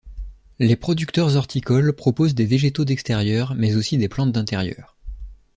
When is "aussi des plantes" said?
3.75-4.31